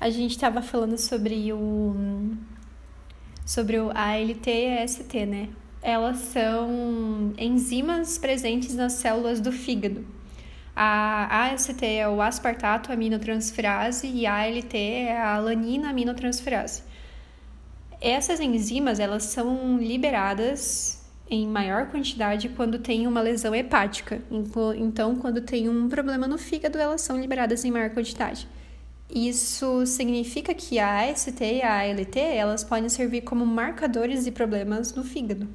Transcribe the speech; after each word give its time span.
a 0.00 0.10
gente 0.10 0.32
estava 0.32 0.62
falando 0.62 0.98
sobre 0.98 1.52
o 1.52 1.94
sobre 3.44 3.78
o 3.78 3.90
ALT 3.90 4.46
e 4.46 4.78
AST, 4.78 5.26
né? 5.26 5.48
Elas 5.80 6.18
são 6.18 7.32
enzimas 7.38 8.18
presentes 8.18 8.74
nas 8.74 8.94
células 8.94 9.40
do 9.40 9.52
fígado. 9.52 10.04
A 10.74 11.46
AST 11.46 11.82
é 11.82 12.08
o 12.08 12.20
aspartato 12.20 12.92
aminotransferase 12.92 14.08
e 14.08 14.26
a 14.26 14.42
ALT 14.42 14.74
é 14.74 15.16
a 15.16 15.34
alanina 15.36 15.90
aminotransferase. 15.90 16.82
Essas 18.00 18.40
enzimas, 18.40 19.00
elas 19.00 19.22
são 19.22 19.78
liberadas 19.78 21.02
em 21.30 21.46
maior 21.46 21.86
quantidade 21.86 22.48
quando 22.50 22.78
tem 22.78 23.06
uma 23.06 23.20
lesão 23.20 23.54
hepática. 23.54 24.20
Então, 24.76 25.16
quando 25.16 25.40
tem 25.40 25.68
um 25.68 25.88
problema 25.88 26.28
no 26.28 26.36
fígado, 26.36 26.78
elas 26.78 27.00
são 27.00 27.18
liberadas 27.18 27.64
em 27.64 27.70
maior 27.70 27.90
quantidade. 27.90 28.46
Isso 29.08 29.86
significa 29.86 30.52
que 30.52 30.78
a 30.78 31.08
AST 31.10 31.40
e 31.40 31.62
a 31.62 31.80
ALT 31.80 32.16
elas 32.16 32.64
podem 32.64 32.88
servir 32.88 33.22
como 33.22 33.46
marcadores 33.46 34.24
de 34.24 34.32
problemas 34.32 34.94
no 34.94 35.04
fígado. 35.04 35.48